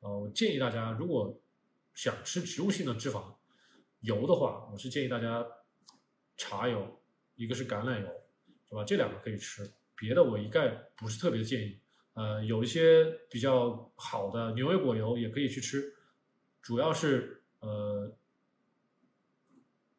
[0.00, 1.40] 呃，我建议大家如果
[1.94, 3.34] 想吃植物性的脂肪
[4.00, 5.46] 油的话，我是建议大家
[6.36, 7.00] 茶油，
[7.36, 8.08] 一个是橄榄油，
[8.68, 8.84] 是吧？
[8.84, 9.70] 这两个可以吃。
[9.96, 11.80] 别的我一概不是特别建议。
[12.14, 15.94] 呃，有一些比较好的牛油果油也可以去吃，
[16.60, 18.12] 主要是呃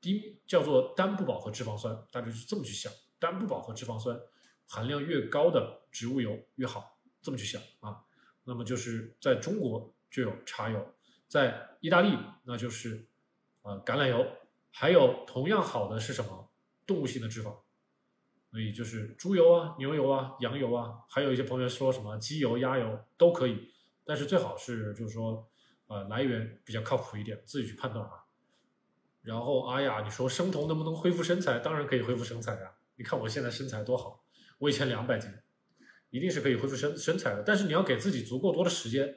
[0.01, 4.19] 低叫做单不饱和脂肪酸，大家是这么去想，单不饱和脂肪酸
[4.65, 8.03] 含量越高的植物油越好，这么去想啊。
[8.43, 10.93] 那么就是在中国就有茶油，
[11.27, 13.05] 在意大利那就是
[13.61, 14.25] 呃橄榄油，
[14.71, 16.49] 还有同样好的是什么？
[16.87, 17.55] 动物性的脂肪，
[18.49, 23.71] 所以就是猪油啊、牛油啊、羊油啊，还有一些朋友说什么鸡油、鸭油都可以，
[24.03, 25.47] 但是最好是就是说
[25.85, 28.25] 呃来源比较靠谱一点，自己去判断啊。
[29.21, 31.59] 然后，哎呀，你说生酮能不能恢复身材？
[31.59, 32.71] 当然可以恢复身材呀！
[32.95, 34.23] 你看我现在身材多好，
[34.57, 35.29] 我以前两百斤，
[36.09, 37.43] 一定是可以恢复身身材的。
[37.45, 39.15] 但是你要给自己足够多的时间，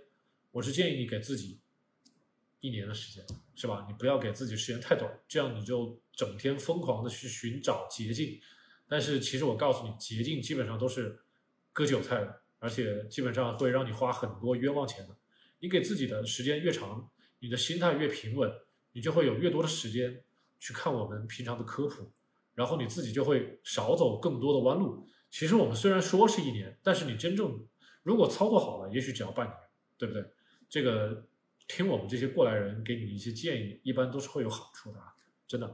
[0.50, 1.60] 我是建议你给自己
[2.60, 3.24] 一年的时间，
[3.54, 3.86] 是吧？
[3.88, 8.40] 你不要给自己时间太短，这样你就整天疯狂的去寻找捷径。
[8.88, 11.18] 但是其实我告诉你，捷径基本上都是
[11.72, 15.16] 割韭菜的，而且基本上会让你花很多冤枉钱的。
[15.60, 18.50] 你给自己的时间越长，你的心态越平稳。
[18.94, 20.22] 你就会有越多的时间
[20.58, 22.12] 去看我们平常的科普，
[22.54, 25.08] 然后你自己就会少走更多的弯路。
[25.32, 27.66] 其实我们虽然说是一年，但是你真正
[28.02, 29.56] 如果操作好了，也许只要半年，
[29.96, 30.22] 对不对？
[30.68, 31.26] 这个
[31.66, 35.14] 听我们这些过来人给你一些建议，一般都是会有好处的啊，
[35.46, 35.66] 真的。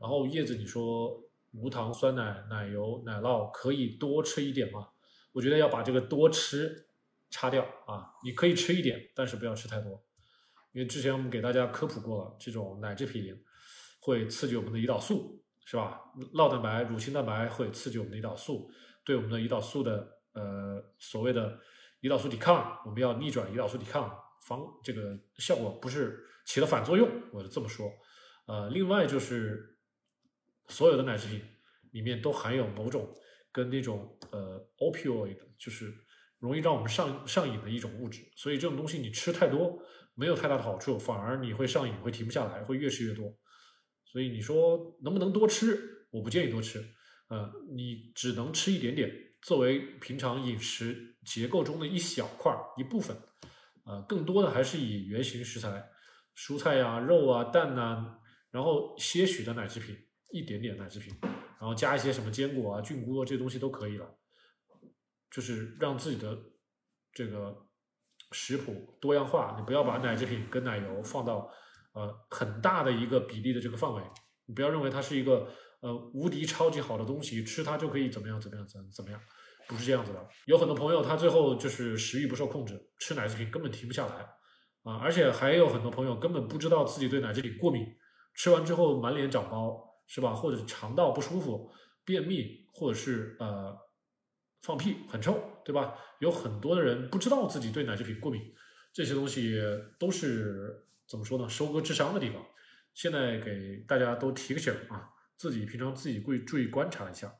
[0.00, 4.88] 然后叶子，你说无糖酸奶、奶油、奶酪可以多吃一点吗？
[5.30, 6.88] 我觉得要把这个多吃
[7.30, 10.04] 擦掉啊，你可以吃一点，但是不要吃太多。
[10.72, 13.40] 因为之前我们给大家科普过了，这种奶制品
[14.00, 16.00] 会刺激我们的胰岛素，是吧？
[16.34, 18.70] 酪蛋白、乳清蛋白会刺激我们的胰岛素，
[19.04, 21.58] 对我们的胰岛素的呃所谓的
[22.02, 24.14] 胰岛素抵抗，我们要逆转胰岛素抵抗，
[24.46, 27.90] 防这个效果不是起了反作用，我就这么说。
[28.46, 29.78] 呃，另外就是
[30.68, 31.42] 所有的奶制品
[31.92, 33.12] 里面都含有某种
[33.50, 35.94] 跟那种呃 opioid，就是
[36.38, 39.82] 容易让我们上上瘾的一种物质，所以这种东西你吃太多。
[40.16, 43.36] 没有太大的好处，反而你会上瘾，会停不下来，会越吃越多。
[44.14, 46.06] 所以你说能不能多吃？
[46.12, 46.78] 我不建议多吃，
[47.26, 49.10] 呃，你只能吃一点点，
[49.42, 53.16] 作为平常饮食结构中的一小块一部分。
[53.84, 55.90] 呃，更多的还是以原型食材，
[56.36, 58.20] 蔬菜呀、肉啊、蛋呐，
[58.52, 59.96] 然后些许的奶制品，
[60.30, 64.16] 一点点奶制品，然后加一些什么坚果啊、菌菇啊这些东西都可以了，
[65.28, 66.38] 就是让自己的
[67.12, 67.66] 这个。
[68.32, 71.48] 食谱多样化，你不要把奶制品跟奶油放到
[71.94, 74.02] 呃很大的一个比例的这个范围，
[74.46, 75.48] 你不要认为它是一个
[75.80, 79.20] 呃无敌超级好的东西，吃它就可以怎么样怎么样怎怎么样，
[79.66, 80.28] 不是这样子的。
[80.44, 84.14] 有很多朋友他最后就是食欲不受控制，吃奶制品根本停不下来
[84.82, 87.86] 啊，而且还有很多朋友根本不知道自己对奶制品过敏，
[88.34, 90.34] 吃完之后满脸长包是吧？
[90.34, 91.70] 或者肠道不舒服、
[92.04, 93.82] 便秘，或者是呃。
[94.66, 95.94] 放屁很臭，对吧？
[96.20, 98.40] 有很多的人不知道自己对奶制品过敏，
[98.94, 99.60] 这些东西
[99.98, 101.48] 都是怎么说呢？
[101.48, 102.44] 收割智商的地方。
[102.92, 107.34] 现在给大家都提个醒啊，自己平常自己注注意观察一下。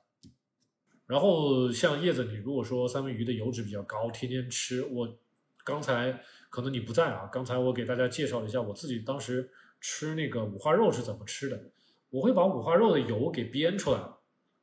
[1.07, 5.18] 然后像叶子，你如果说三文鱼的油脂比较高，天天吃，我
[5.62, 9.50] 刚才可能你不在啊，刚才我给大家介绍了一下我自己当时
[9.81, 11.70] 吃那个五花肉是怎么吃的。
[12.11, 14.00] 我会把五花肉的油给煸出来，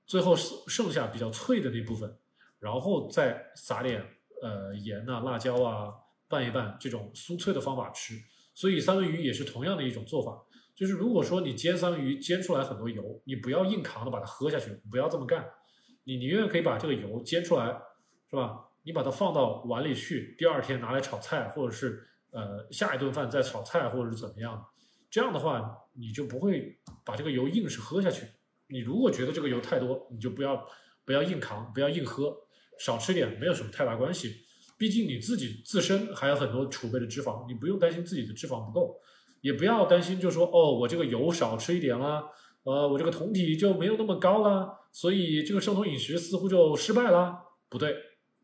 [0.05, 2.17] 最后剩剩下比较脆的那部分。
[2.59, 4.05] 然后再撒点
[4.41, 5.93] 呃盐呐、辣椒啊，
[6.27, 8.15] 拌一拌，这种酥脆的方法吃。
[8.53, 10.37] 所以三文鱼也是同样的一种做法，
[10.75, 15.45] 就是如果说你煎三文鱼煎出来很多油，你不要硬扛着把它喝下去，不要这么干。
[16.03, 17.67] 你宁愿可以把这个油煎出来，
[18.29, 18.59] 是吧？
[18.83, 24.65] 你把它放到碗里去，第二天拿来炒菜，或者是呃下一顿饭再炒菜，或者是怎么样。
[25.09, 28.25] 这样的话，你就不会把这个油硬是喝下去。
[28.67, 30.65] 你如果觉得这个油太多，你就不要
[31.05, 32.35] 不要硬扛，不要硬喝。
[32.79, 34.37] 少吃点没有什么太大关系，
[34.81, 38.99] 毕竟你自己自身还有很多储备的脂肪，你不用担心自己的脂肪不够，
[39.41, 42.23] 也不要担心就说哦，我这个油少吃一点啦，
[42.63, 47.39] 呃，我这个酮体就没有那么高啦，所以这个生酮饮食似乎就失败啦。
[47.69, 47.95] 不对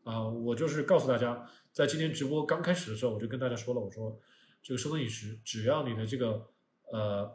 [0.04, 4.16] 啊，我就是告诉大家，在今天直播刚开始的时候，我就跟大家说了，我说
[4.62, 6.46] 这个生酮饮食，只要你的这个
[6.92, 7.28] 呃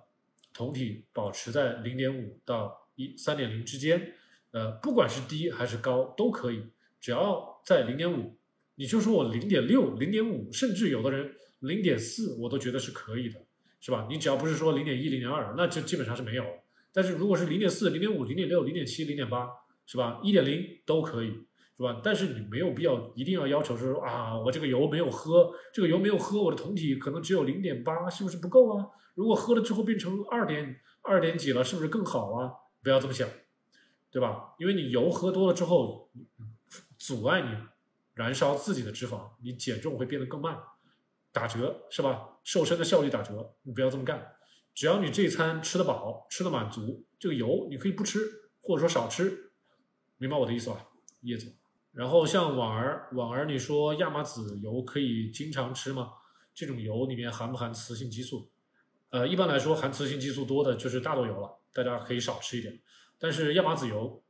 [0.54, 4.13] 酮体保持在零点五到一三点零之间，
[4.52, 6.63] 呃，不管是低还是高都可以。
[7.02, 8.38] 只要在零点五，
[8.75, 13.39] 你就说我零点六、零点五，甚至有的人零点四，我都觉得是可以的，
[13.79, 14.07] 是吧？
[14.09, 16.43] 你只要不是说零点一、零点二，那就基本上是没有。
[16.91, 19.47] 但是如果是零点四、零点五、零点六、零点七、零点八，
[19.86, 20.19] 是吧？
[20.23, 21.27] 一点零都可以，
[21.77, 22.01] 是吧？
[22.03, 28.88] 但是你没有必要一定要要求说啊，我这个油没有喝，这个油没有喝，我的酮体可能只有零点八，是不是不够啊？
[29.15, 32.51] 如果喝了之后变成二点二点几了，是不是更好啊？
[32.81, 33.29] 不要这么想。
[34.12, 34.53] 对吧？
[34.59, 36.12] 因为你油喝多了之后，
[36.99, 37.47] 阻碍你
[38.13, 40.58] 燃烧自己的脂肪，你减重会变得更慢，
[41.32, 42.30] 打折是吧？
[42.43, 44.36] 瘦身的效率打折，你不要这么干。
[44.76, 48.19] 只要你这餐吃得饱，吃得满足，这个油你可以不吃，
[48.62, 49.52] 或者说少吃，
[50.17, 50.88] 明白我的意思吧？
[51.21, 51.56] 叶子。
[51.91, 56.13] 然后像婉儿，婉儿，你说亚麻籽油可以经常吃吗？
[56.54, 58.52] 这种油里面含不含雌性激素？
[59.10, 62.82] 呃，一般来说含雌性激素多的就是大豆油了，大家可以少吃一点。
[63.19, 64.23] 但是亚麻籽油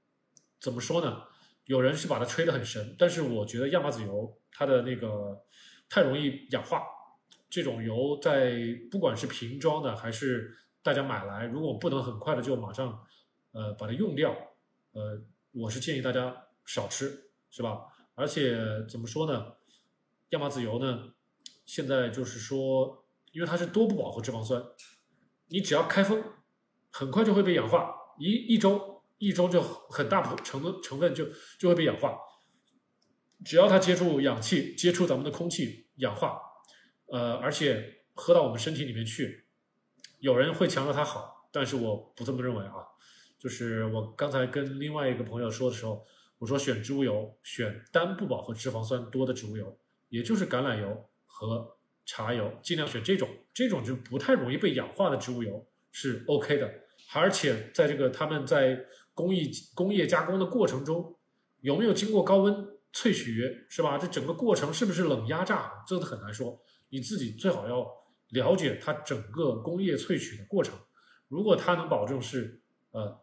[0.60, 1.24] 怎么说呢？
[1.66, 5.44] 有人是把它吹得很神，但是我觉得亚麻籽油它的那个
[5.90, 6.84] 太容易氧化。
[7.50, 8.58] 这种油在
[8.90, 13.00] 不管是瓶装的还是大家买来，如果不能很快的就马上
[13.52, 14.36] 呃把它用掉，
[14.94, 15.22] 呃，
[15.52, 17.82] 我是建议大家少吃，是吧？
[18.16, 18.58] 而且
[18.90, 19.54] 怎么说呢？
[20.30, 21.14] 亚麻籽油呢，
[21.64, 24.64] 现在就是说，因为它是多不饱和脂肪酸，
[25.50, 26.24] 你只要开封，
[26.90, 31.26] 很快就会被氧化，一一周一周就很大部成成分就
[31.58, 32.18] 就会被氧化，
[33.46, 36.40] 只要它接触氧气，接触咱们的空气，氧化。
[37.08, 39.46] 呃，而且喝到我们身体里面去，
[40.20, 42.74] 有人会强调它好，但是我不这么认为啊。
[43.38, 46.06] 就是我刚才跟另外一个朋友说的时候，
[46.40, 49.78] 我说选植物油，选单不饱和脂肪酸多的植物油，
[50.10, 56.74] 也就是橄榄油和茶油，尽量选这种，这种就不太容易被氧化的植物油是 OK 的。
[57.14, 61.16] 而且在这个他们在工艺工业加工的过程中，
[61.62, 62.54] 有没有经过高温
[62.94, 63.98] 萃取，是吧？
[63.98, 66.62] 这整个过程是不是冷压榨，这都很难说。
[66.90, 67.88] 你自己最好要
[68.30, 70.78] 了解它整个工业萃取的过程，
[71.28, 73.20] 如果它能保证是呃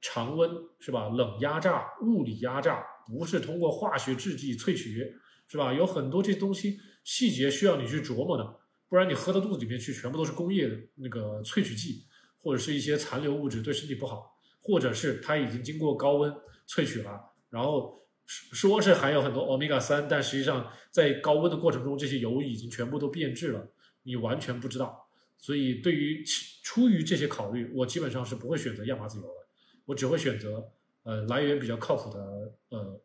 [0.00, 5.14] 常温是吧，冷压榨、物理压榨，不是通过化学制剂萃取
[5.46, 5.72] 是吧？
[5.72, 12.04] 有很多这东西细节需要你去琢磨的，不然你喝到肚子里面去全部都是工业那个萃取剂，
[12.38, 14.37] 或者是一些残留物质，对身体不好，
[14.68, 16.32] 或者是它已经经过高温
[16.68, 17.98] 萃取了，然后。
[18.30, 23.66] 说是含有很多欧米伽三，但实际上在高温的过程中，这些油已经全部都变质了，
[24.02, 25.08] 你完全不知道。
[25.38, 26.22] 所以，对于
[26.62, 29.46] 出于这些考虑，我基本上是不会选择亚麻籽油的，
[29.86, 30.70] 我只会选择
[31.04, 33.00] 呃来源比较靠谱的呃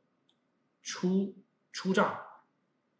[0.81, 1.33] 初
[1.71, 2.19] 初榨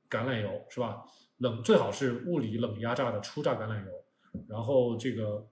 [0.10, 1.04] 橄榄油，是吧？
[1.39, 3.91] 冷最好是物理冷压榨的初榨橄榄油，
[4.47, 5.45] 然后这个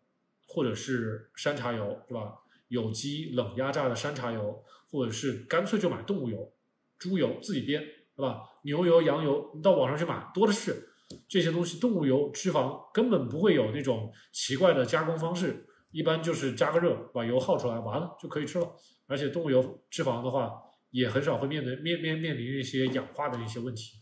[0.48, 2.38] 或者是山茶油，是吧？
[2.72, 6.54] 有机冷压榨的山茶油，或者是干脆就买动物油。
[6.98, 7.80] 猪油自己煸，
[8.16, 8.42] 是吧？
[8.64, 10.88] 牛油、羊油，你到网上去买，多的是。
[11.28, 18.72] 这些东西，动物油脂肪根本不会有那种奇怪的加工方式，一般就是加个热，把油耗出来，完了就可以吃了。
[19.08, 20.54] 而且动物油脂肪的话，
[20.92, 23.98] 也很少会面对面面面临一些氧化的一些问题。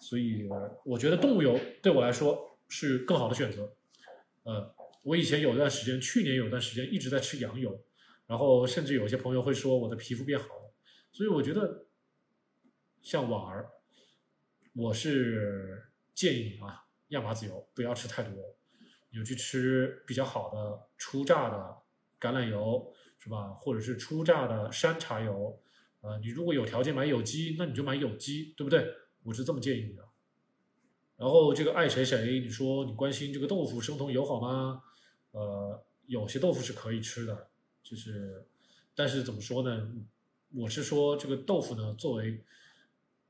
[0.00, 0.48] 所以，
[0.84, 3.72] 我觉得动物油对我来说是更好的选择。
[4.44, 7.76] 呃，我以前有段时间，去年有段时间一直在吃羊油，
[8.26, 10.74] 然后甚至有些朋友会说我的皮肤变好了。
[11.12, 11.84] 所以我觉得。
[13.02, 13.70] 像婉儿，
[14.74, 18.56] 我是建议你啊，亚麻籽油不要吃太多，
[19.10, 21.56] 你就去吃比较好的初榨的
[22.18, 23.50] 橄榄油，是吧？
[23.54, 25.62] 或者是初榨的山茶油，
[26.00, 28.92] 呃，你如果有条件买有机，那你就买有机，对不对？
[29.22, 30.02] 我是这么建议你的。
[31.16, 34.82] 然后这个爱谁谁，你说你关心这个豆腐生酮油好吗？
[35.30, 37.50] 呃，有些豆腐是可以吃的，
[37.88, 38.44] 就是，
[38.94, 39.88] 但是怎么说呢？
[40.52, 42.42] 我是说这个豆腐呢，作为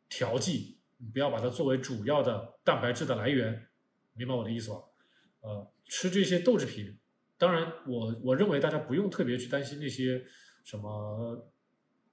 [0.08, 0.78] 调剂，
[1.12, 3.66] 不要把它作为主要的蛋白质的来源，
[4.14, 4.76] 明白我的意思吧？
[5.40, 6.96] 呃，吃这些豆制品，
[7.36, 10.24] 当然，我我认为大家不用特别去担心那些
[10.64, 11.50] 什么，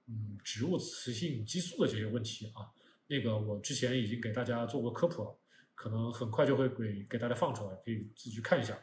[0.06, 2.68] 嗯，植物雌性激素的这些问题啊。
[3.06, 5.38] 那个我之前已经给大家做过科普了，
[5.74, 8.78] 可能很快就会给给大家放出来，可以自己去看一下。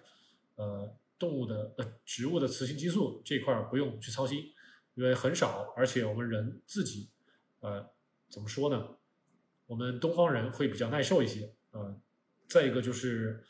[0.56, 4.52] 呃，动物的呃植物的雌性激素这块不用去操心，
[4.96, 7.12] 因为很少，而且我们人自己，
[7.60, 7.88] 呃，
[8.28, 8.98] 怎么说呢？
[9.68, 11.96] 我们东方人会比较耐受一些，呃，
[12.50, 13.46] 再一个就是，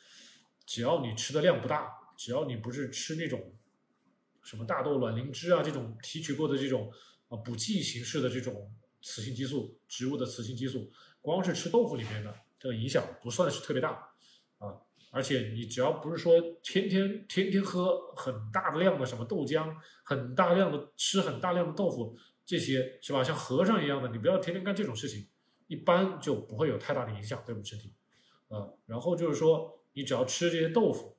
[0.66, 3.56] 只要你吃的量不大，只要你不是吃那种
[4.44, 6.92] 什么大豆卵磷脂啊这种提取过的这种
[7.30, 8.70] 啊补剂形式的这种
[9.02, 10.92] 雌性激素，植物的雌性激素，
[11.22, 14.11] 光是吃豆腐里面的这个影响不算是特别大，
[15.12, 19.72] 而且你只要不是说天天天天喝很大量的什么豆浆，
[20.04, 23.24] 很大量的吃很大量的豆腐，这些是吧？
[23.24, 25.28] 像和尚一样的，你不要天天干这种事情。
[25.68, 27.94] 一般就不会有太大的影响对我们身体，
[28.50, 31.16] 呃，然后就是说，你只要吃这些豆腐，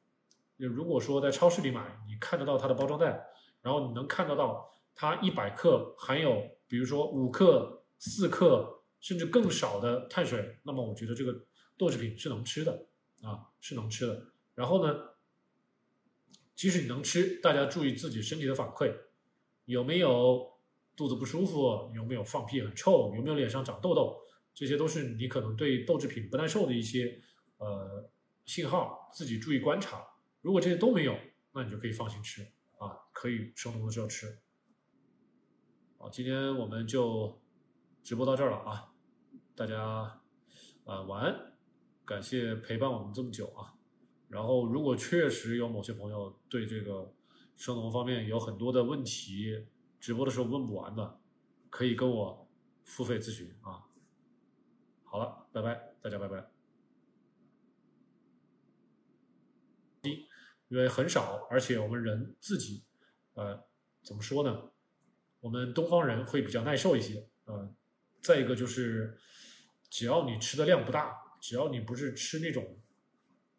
[0.59, 3.25] 如果说在超市里买，你看得到它的包装袋，
[3.63, 11.35] 然后你能看得到它一百克含有，比如说五克、四克甚至更少的碳水，那么我觉得这个
[11.79, 12.89] 豆制品是能吃的，
[13.23, 14.33] 啊，是能吃的。
[14.55, 14.95] 然后呢，
[16.55, 18.95] 即使你能吃，大家注意自己身体的反馈，
[19.65, 20.53] 有没有
[20.95, 24.21] 肚子不舒服，有没有放屁很臭，有没有脸上长痘痘，
[24.53, 27.19] 这些都是你可能对豆制品不耐受的一些
[27.57, 28.11] 呃
[28.45, 30.05] 信号，自己注意观察。
[30.43, 31.17] 如果这些都没有，
[31.53, 32.43] 那你就可以放心吃
[32.79, 34.41] 啊，可以生酮的时候吃。
[35.97, 37.41] 好，今天我们就
[38.03, 38.93] 直播到这儿了啊，
[39.55, 39.81] 大家
[40.85, 41.52] 啊晚安，
[42.05, 43.75] 感谢陪伴我们这么久啊。
[44.29, 47.15] 然后，如果确实有某些朋友对这个
[47.57, 49.67] 生酮方面有很多的问题，
[50.01, 51.21] 直播的时候问不完的，
[51.69, 52.49] 可以跟我
[52.85, 53.85] 付费咨询啊。
[55.05, 56.51] 好了，拜拜，大家拜拜。
[60.69, 62.83] 因为很少，而且我们人自己，
[63.35, 63.63] 呃，
[64.03, 64.71] 怎么说呢？
[65.41, 67.75] 我们东方人会比较耐受一些，嗯。
[68.23, 69.19] 再一个就是，
[69.91, 72.79] 只要你吃的量不大，只要你不是吃那种。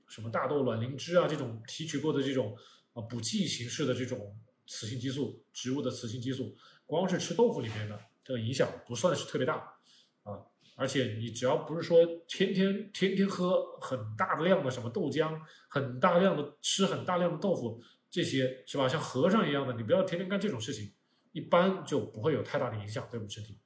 [0.05, 2.55] 什么大豆卵磷脂啊，这种提取过的这种
[2.93, 6.55] 啊补剂形式的这种雌性激素，植物的雌性激素，
[6.85, 9.75] 光是吃豆腐里面的这个影响不算是特别大
[10.21, 10.37] 啊。
[10.75, 17.81] 而且你只要不是说天天天天喝很大量的什么豆浆，很大量的吃很大量的豆腐，
[18.11, 18.87] 这些是吧？
[18.87, 20.93] 像和尚一样的，你不要天天干这种事情，
[21.31, 23.57] 一般就不会有太大的影响对我们身体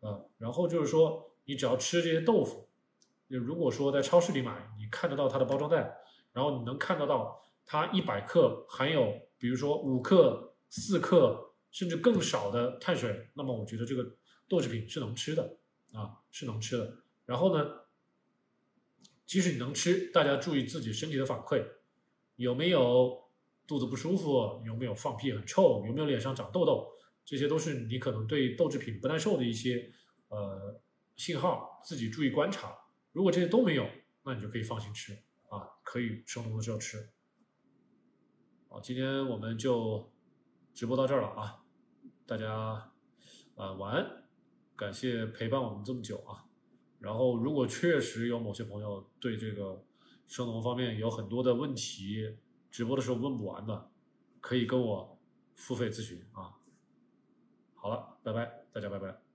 [0.00, 0.18] 啊。
[0.38, 2.69] 然后就是说，你只要吃这些豆腐。
[3.38, 5.96] 如果说在超市里买，你看得到它的包装袋，
[6.32, 14.04] 然后你能看得到它一百克含有，比如说五克、四克甚至更少的碳水，那么我觉得这个
[14.48, 15.58] 豆制品是能吃的
[15.92, 16.96] 啊，是能吃的。
[17.24, 17.64] 然后呢，
[19.24, 21.64] 即使你能吃，大家注意自己身体的反馈，
[22.34, 23.30] 有没有
[23.64, 26.88] 肚子不舒服，有没有放屁很臭，有没有脸上长痘痘，
[27.24, 29.92] 这些都是你可能对豆制品不耐受的一些
[30.30, 30.80] 呃
[31.14, 32.76] 信号，自己注意观察。
[33.12, 33.88] 如果这些都没有，
[34.24, 35.12] 那你就可以放心吃
[35.48, 37.10] 啊，可以生酮的时候吃。
[38.68, 40.12] 好，今天我们就
[40.72, 41.64] 直播到这儿了啊，
[42.26, 42.92] 大家
[43.56, 44.24] 啊晚安，
[44.76, 46.46] 感谢陪伴我们这么久啊。
[47.00, 49.84] 然后，如果确实有某些朋友对这个
[50.28, 52.36] 生酮方面有很多的问题，
[52.70, 53.90] 直播的时候问不完的，
[54.40, 55.18] 可以跟我
[55.54, 56.58] 付费咨询啊。
[57.74, 59.29] 好了，拜拜，大家拜拜。